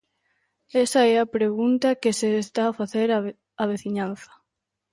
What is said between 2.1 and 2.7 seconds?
se está